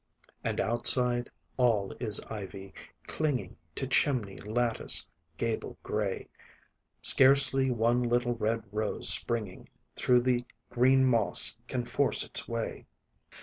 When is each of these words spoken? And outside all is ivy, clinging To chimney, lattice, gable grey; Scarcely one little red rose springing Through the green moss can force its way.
And 0.43 0.59
outside 0.59 1.29
all 1.57 1.93
is 1.99 2.19
ivy, 2.21 2.73
clinging 3.05 3.55
To 3.75 3.85
chimney, 3.85 4.37
lattice, 4.37 5.07
gable 5.37 5.77
grey; 5.83 6.27
Scarcely 7.03 7.69
one 7.69 8.01
little 8.01 8.33
red 8.33 8.63
rose 8.71 9.09
springing 9.09 9.69
Through 9.95 10.21
the 10.21 10.43
green 10.71 11.05
moss 11.05 11.55
can 11.67 11.85
force 11.85 12.23
its 12.23 12.47
way. 12.47 12.87